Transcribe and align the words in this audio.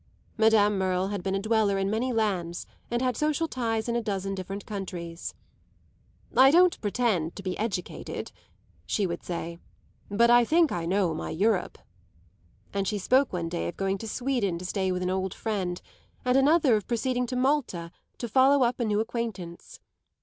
Madame 0.35 0.79
Merle 0.79 1.09
had 1.09 1.21
been 1.21 1.35
a 1.35 1.39
dweller 1.39 1.77
in 1.77 1.87
many 1.87 2.11
lands 2.11 2.65
and 2.89 3.03
had 3.03 3.15
social 3.15 3.47
ties 3.47 3.87
in 3.87 3.95
a 3.95 4.01
dozen 4.01 4.33
different 4.33 4.65
countries. 4.65 5.35
"I 6.35 6.49
don't 6.49 6.81
pretend 6.81 7.35
to 7.35 7.43
be 7.43 7.55
educated," 7.59 8.31
she 8.87 9.05
would 9.05 9.21
say, 9.23 9.59
"but 10.09 10.31
I 10.31 10.43
think 10.43 10.71
I 10.71 10.87
know 10.87 11.13
my 11.13 11.29
Europe;" 11.29 11.77
and 12.73 12.87
she 12.87 12.97
spoke 12.97 13.31
one 13.31 13.47
day 13.47 13.67
of 13.67 13.77
going 13.77 13.99
to 13.99 14.07
Sweden 14.07 14.57
to 14.57 14.65
stay 14.65 14.91
with 14.91 15.03
an 15.03 15.11
old 15.11 15.35
friend, 15.35 15.79
and 16.25 16.35
another 16.35 16.75
of 16.75 16.87
proceeding 16.87 17.27
to 17.27 17.35
Malta 17.35 17.91
to 18.17 18.27
follow 18.27 18.63
up 18.63 18.79
a 18.79 18.85
new 18.85 19.01
acquaintance. 19.01 19.79